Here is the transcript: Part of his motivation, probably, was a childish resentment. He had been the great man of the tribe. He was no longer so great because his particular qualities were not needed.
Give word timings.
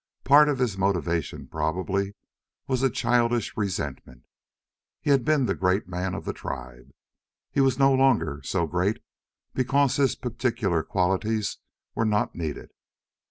Part 0.23 0.49
of 0.49 0.57
his 0.57 0.79
motivation, 0.79 1.45
probably, 1.47 2.15
was 2.65 2.81
a 2.81 2.89
childish 2.89 3.55
resentment. 3.55 4.23
He 4.99 5.11
had 5.11 5.23
been 5.23 5.45
the 5.45 5.53
great 5.53 5.87
man 5.87 6.15
of 6.15 6.25
the 6.25 6.33
tribe. 6.33 6.89
He 7.51 7.61
was 7.61 7.77
no 7.77 7.93
longer 7.93 8.41
so 8.43 8.65
great 8.65 9.03
because 9.53 9.97
his 9.97 10.15
particular 10.15 10.81
qualities 10.81 11.59
were 11.93 12.05
not 12.05 12.33
needed. 12.33 12.71